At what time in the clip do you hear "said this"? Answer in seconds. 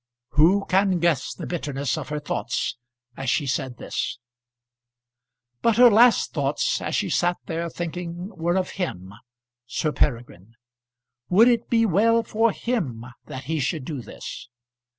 3.45-4.17